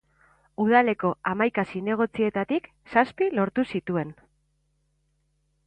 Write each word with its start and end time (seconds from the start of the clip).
Udaleko 0.63 1.11
hamaika 1.31 1.65
zinegotzietatik 1.73 2.71
zazpi 2.95 3.29
lortu 3.41 3.69
zituen. 3.75 4.15